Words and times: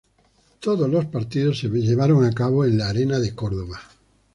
Todos 0.59 0.89
los 0.89 1.05
partidos 1.05 1.59
se 1.59 1.67
llevaron 1.69 2.25
a 2.25 2.33
cabo 2.33 2.65
en 2.65 2.79
la 2.79 2.89
Arena 2.89 3.19
de 3.19 3.35
Córdoba. 3.35 3.79